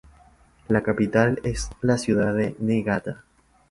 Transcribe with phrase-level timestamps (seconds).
[0.67, 3.23] La capital es la ciudad de Niigata.